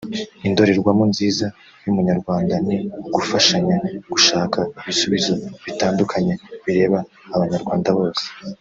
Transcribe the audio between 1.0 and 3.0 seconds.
nziza y’umunyarwanda ni